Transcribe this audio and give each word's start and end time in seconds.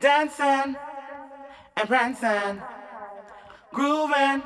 Dancing 0.00 0.76
and 1.76 1.88
prancing, 1.88 2.62
grooving, 3.72 4.42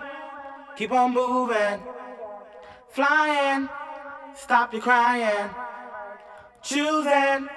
keep 0.77 0.91
on 0.93 1.13
moving, 1.13 1.79
flying, 2.89 3.69
stop 4.35 4.73
your 4.73 4.81
crying, 4.81 5.51
choosing 6.63 7.49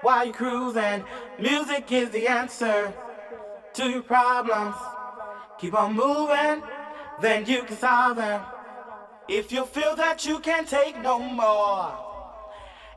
while 0.00 0.24
you're 0.24 0.32
cruising. 0.32 1.04
Music 1.38 1.92
is 1.92 2.08
the 2.08 2.26
answer 2.26 2.90
to 3.74 3.90
your 3.90 4.02
problems. 4.02 4.76
Keep 5.58 5.74
on 5.74 5.94
moving, 5.94 6.62
then 7.20 7.44
you 7.44 7.64
can 7.64 7.76
solve 7.76 8.16
them. 8.16 8.40
If 9.28 9.52
you 9.52 9.66
feel 9.66 9.94
that 9.96 10.24
you 10.24 10.38
can't 10.38 10.66
take 10.66 11.02
no 11.02 11.18
more, 11.18 11.92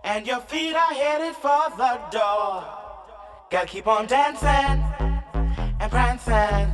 and 0.05 0.25
your 0.25 0.39
feet 0.39 0.75
are 0.75 0.93
headed 0.93 1.35
for 1.35 1.75
the 1.75 1.99
door. 2.09 2.78
Gotta 3.51 3.65
keep 3.65 3.87
on 3.87 4.05
dancing 4.05 4.83
and 5.79 5.91
prancing, 5.91 6.69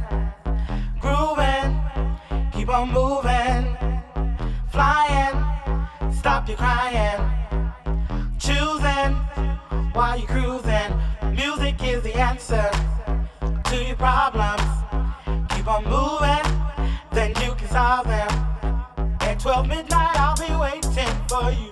grooving, 0.99 2.51
keep 2.51 2.67
on 2.67 2.91
moving, 2.91 3.77
flying, 4.69 6.11
stop 6.11 6.49
your 6.49 6.57
crying, 6.57 7.21
choosing 8.37 9.15
while 9.93 10.17
you're 10.17 10.27
cruising. 10.27 10.91
Music 11.33 11.81
is 11.81 12.03
the 12.03 12.13
answer 12.15 12.69
to 13.69 13.85
your 13.85 13.95
problems. 13.95 14.61
Keep 15.51 15.69
on 15.69 15.85
moving, 15.85 16.91
then 17.13 17.29
you 17.41 17.55
can 17.55 17.69
solve 17.69 18.05
them. 18.05 18.27
At 19.21 19.39
12 19.39 19.67
midnight, 19.69 20.19
I'll 20.19 20.35
be 20.35 20.53
waiting 20.53 21.15
for 21.29 21.51
you. 21.51 21.71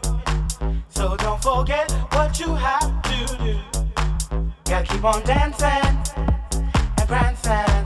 So 0.88 1.17
don't 1.17 1.43
forget 1.43 1.91
what 2.13 2.40
you 2.40 2.55
have 2.55 3.01
to 3.04 3.38
do. 3.43 3.73
Gotta 4.73 4.91
keep 4.91 5.04
on 5.04 5.22
dancing 5.22 5.70
and 6.98 7.08
prancing, 7.08 7.85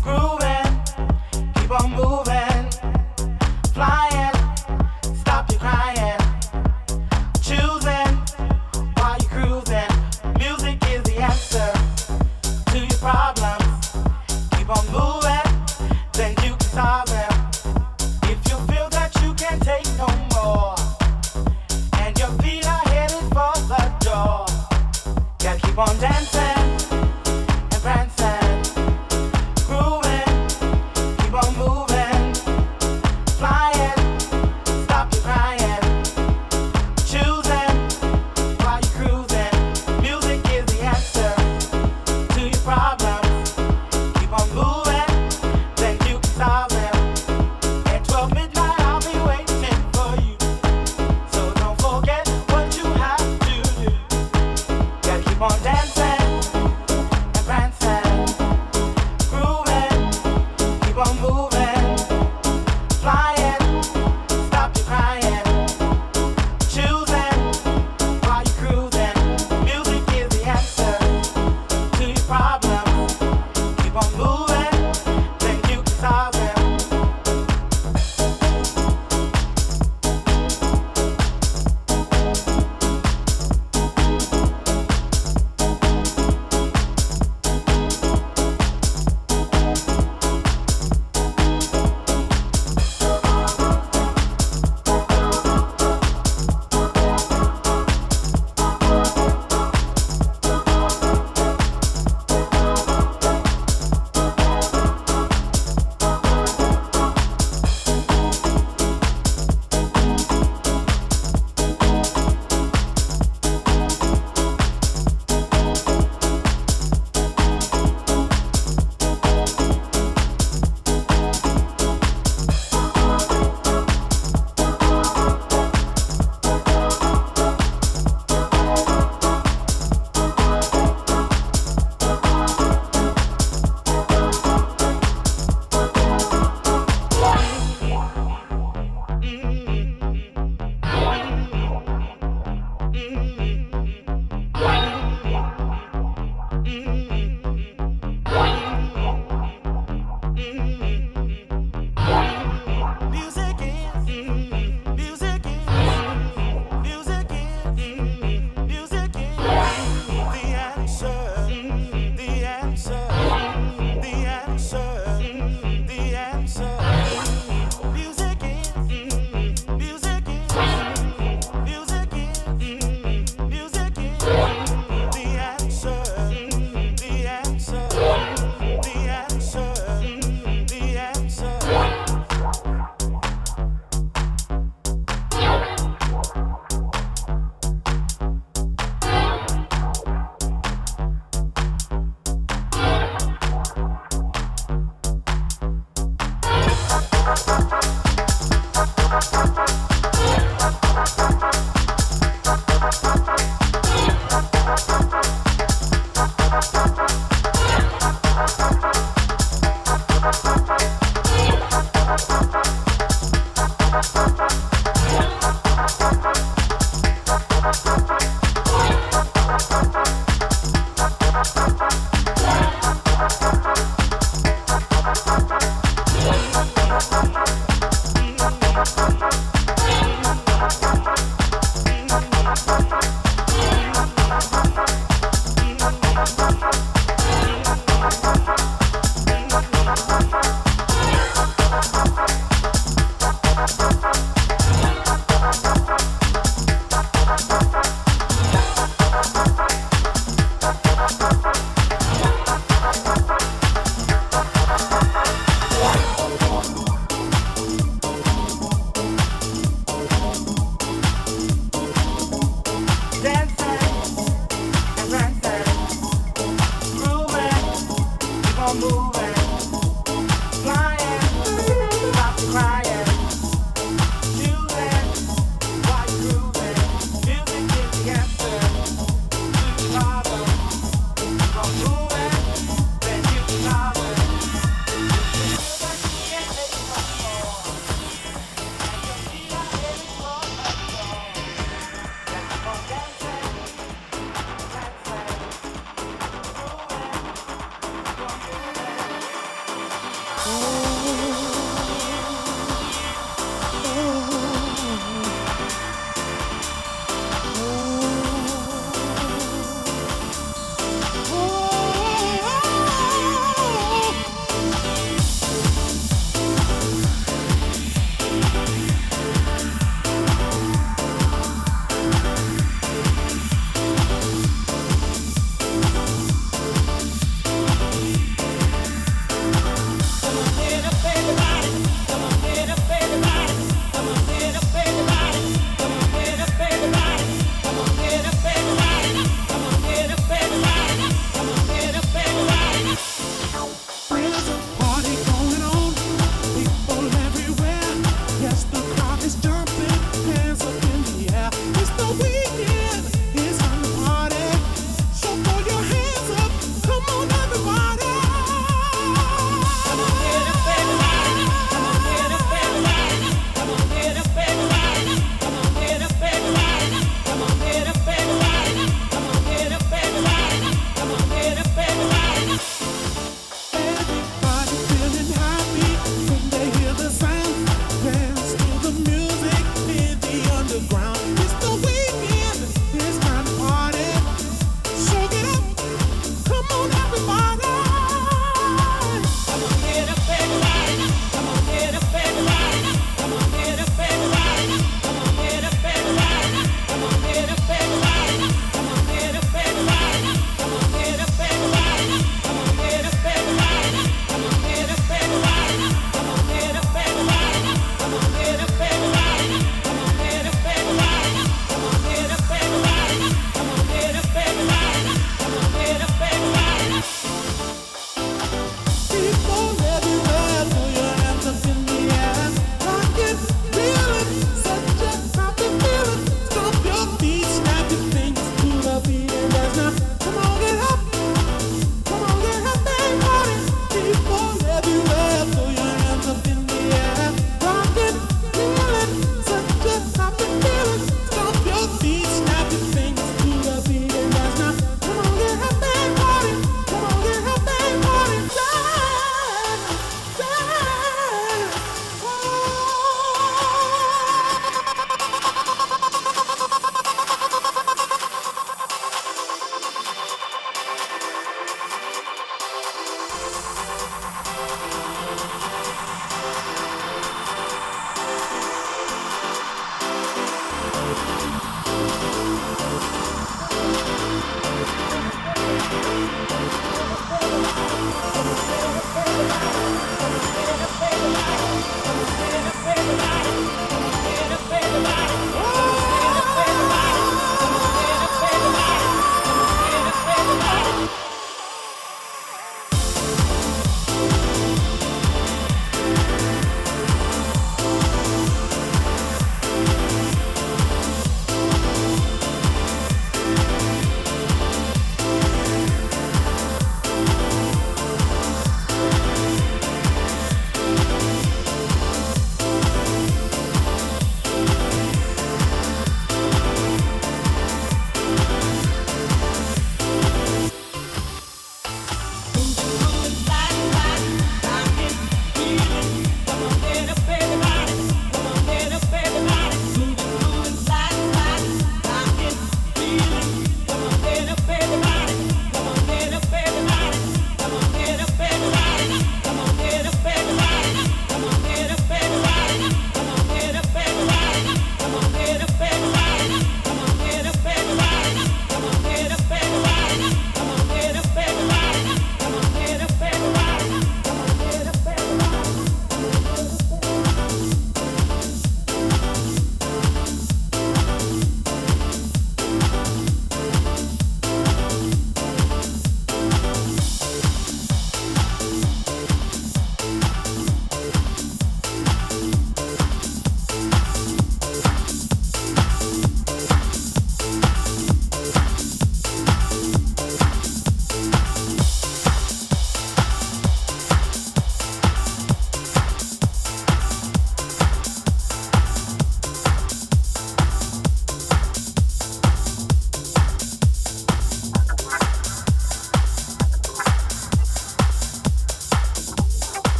grooving, 0.00 0.82
keep 1.56 1.70
on 1.70 1.90
moving, 1.90 2.70
flying, 3.74 4.03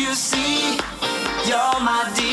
you 0.00 0.14
see? 0.14 0.78
You're 1.46 1.80
my 1.80 2.10
delight. 2.14 2.29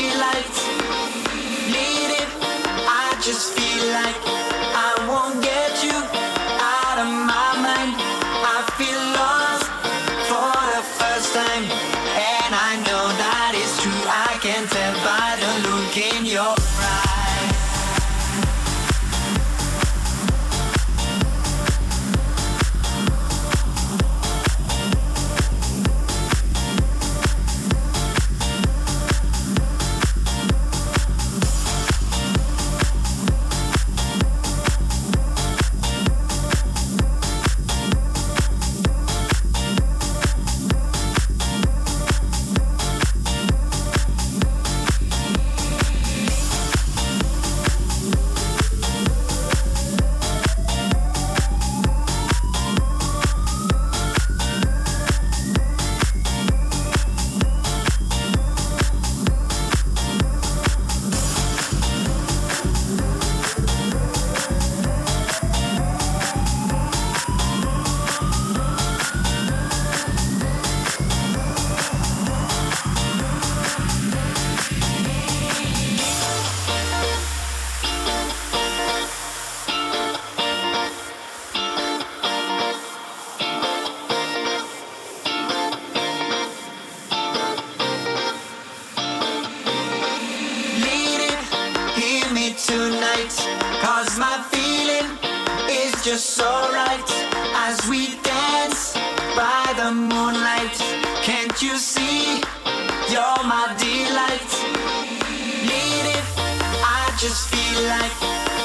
like 107.76 108.12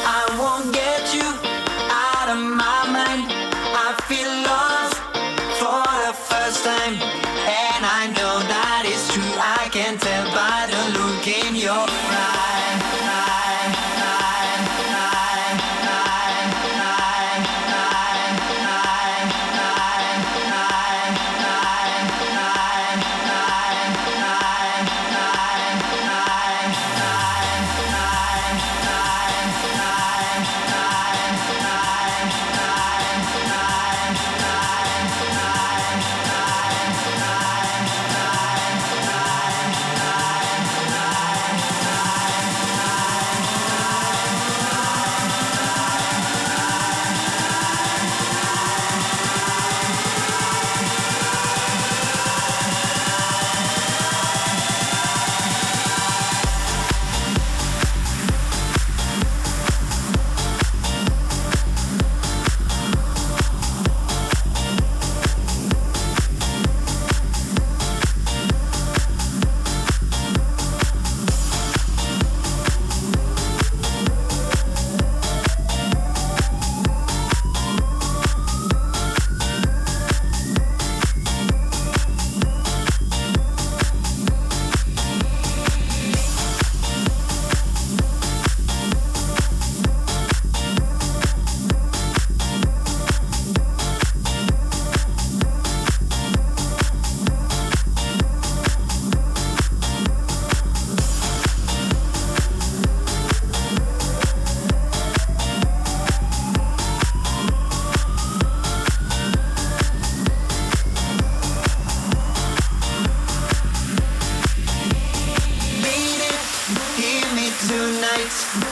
I 0.06 0.36
won't 0.40 0.74
get 0.74 1.14
you. 1.14 1.43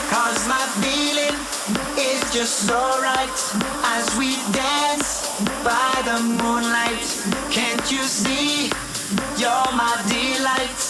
Cause 0.09 0.47
my 0.47 0.66
feeling 0.82 1.38
is 1.97 2.22
just 2.34 2.66
so 2.66 2.82
right 3.01 3.38
as 3.93 4.09
we 4.18 4.34
dance 4.51 5.30
by 5.64 5.93
the 6.01 6.18
moonlight. 6.41 7.05
Can't 7.51 7.86
you 7.91 8.01
see? 8.01 8.72
You're 9.38 9.72
my 9.78 9.93
delight. 10.09 10.82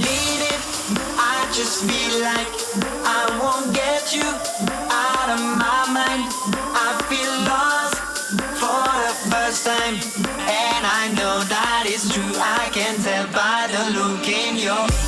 Need 0.00 0.40
it, 0.48 0.62
I 1.20 1.44
just 1.52 1.84
feel 1.84 2.22
like 2.24 2.52
I 3.04 3.24
won't 3.40 3.74
get 3.74 4.14
you 4.16 4.28
out 4.88 5.28
of 5.28 5.40
my 5.60 5.82
mind. 5.92 6.24
I 6.72 6.88
feel 7.08 7.34
lost 7.52 8.00
for 8.60 8.88
the 9.04 9.12
first 9.28 9.66
time, 9.66 9.96
and 10.48 10.82
I 10.86 11.12
know 11.16 11.44
that 11.52 11.84
it's 11.86 12.08
true. 12.14 12.32
I 12.36 12.70
can 12.72 12.96
tell 13.04 13.26
by 13.32 13.68
the 13.68 13.98
look 13.98 14.28
in 14.28 14.56
your 14.56 15.07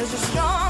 There's 0.00 0.14
a 0.14 0.16
storm. 0.16 0.69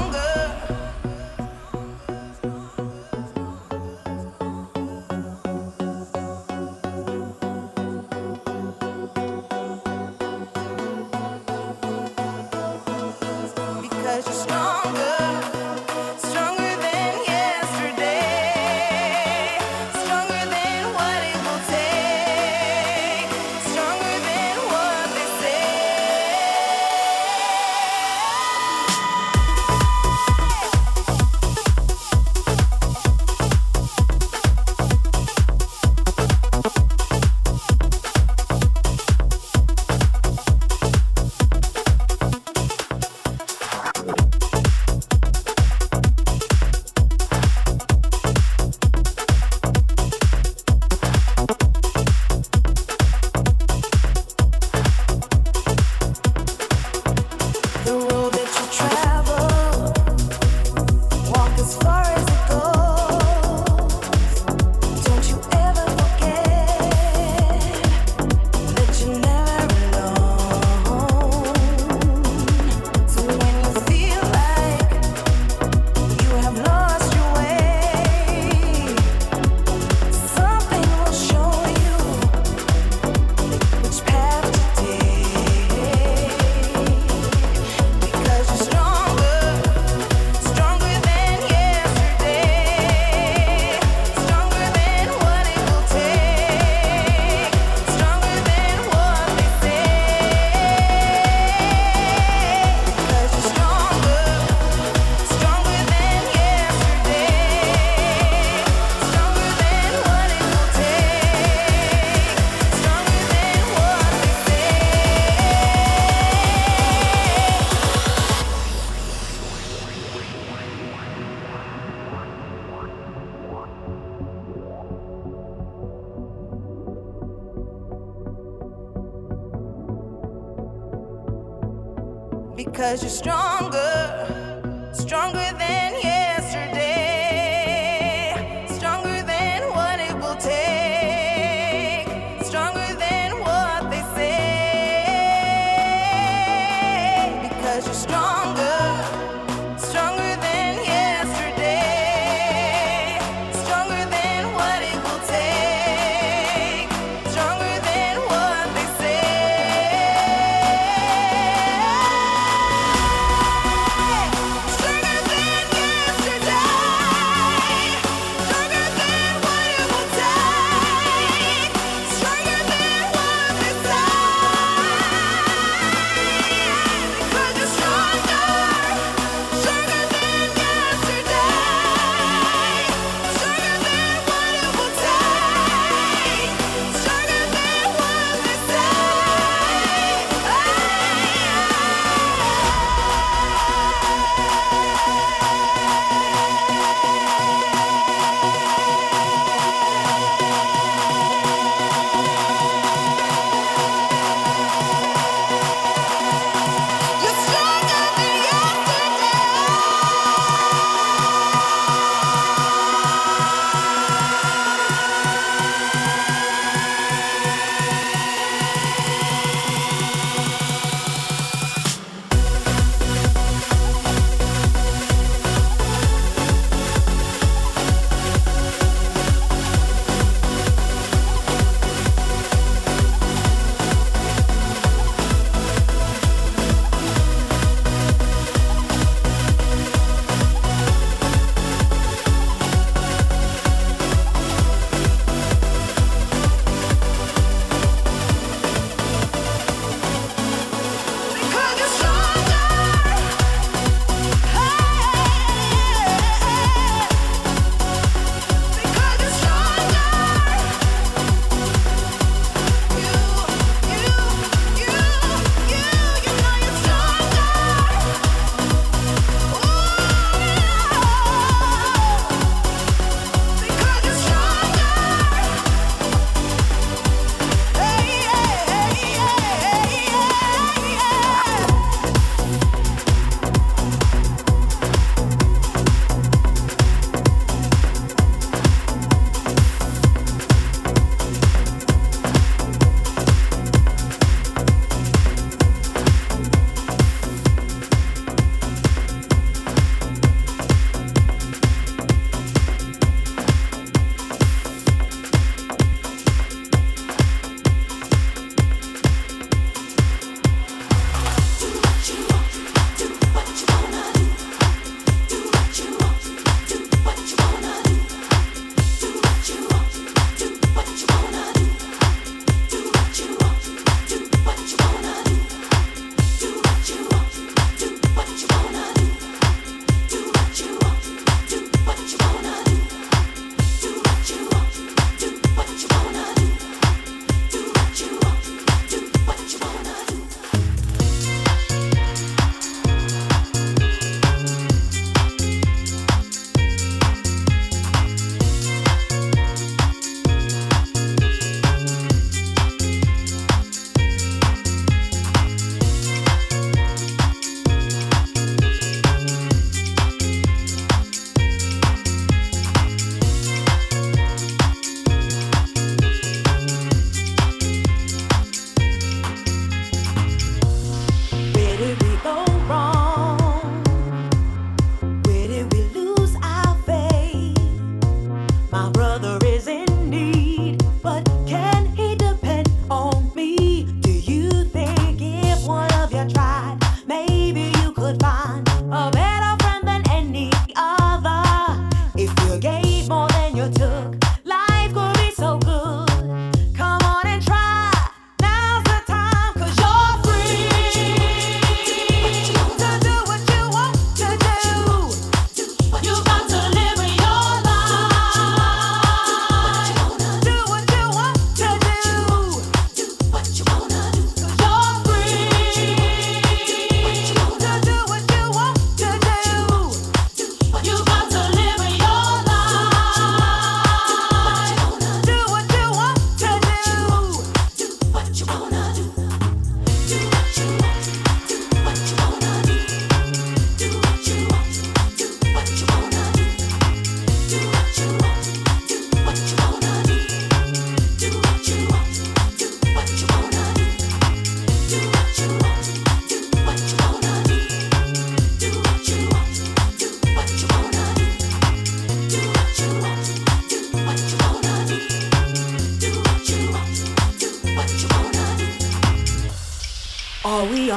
you're 133.01 133.09
stronger, 133.09 133.71
stronger 133.71 133.90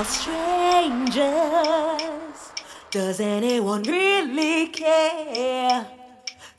strangers. 0.05 1.25
Does 2.91 3.21
anyone 3.21 3.83
really 3.83 4.69
care? 4.69 5.87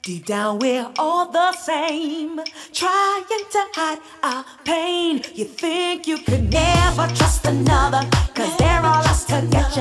Deep 0.02 0.26
down, 0.26 0.60
we're 0.60 0.88
all 1.00 1.32
the 1.32 1.52
same, 1.54 2.40
trying 2.72 3.26
to 3.56 3.66
hide 3.74 4.00
our 4.22 4.46
pain. 4.64 5.22
You 5.34 5.46
think 5.46 6.08
you 6.08 6.18
could 6.20 6.52
never 6.52 7.08
trust 7.16 7.46
another, 7.46 8.08
cause 8.36 8.56
they're 8.58 8.86
all 8.86 9.04
us 9.08 9.26
to 9.26 9.48
get 9.50 9.76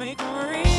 make 0.00 0.18
a 0.22 0.46
rain. 0.50 0.69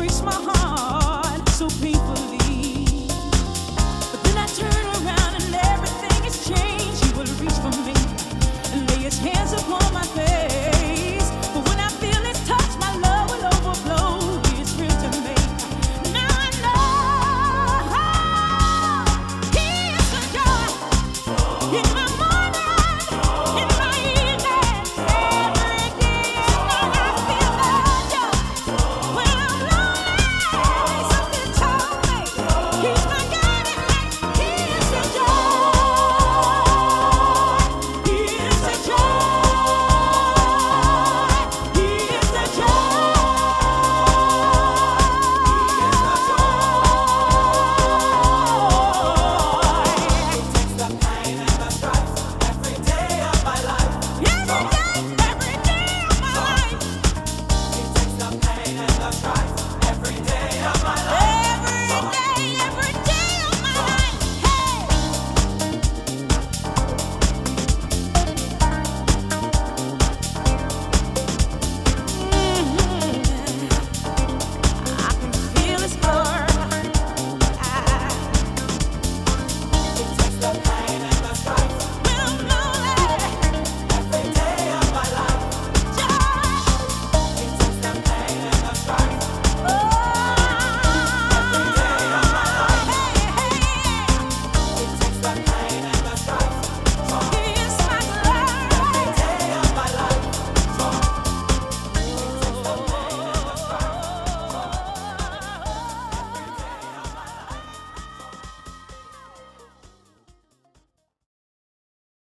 Breaks 0.00 0.22
my 0.22 0.32
heart. 0.32 0.59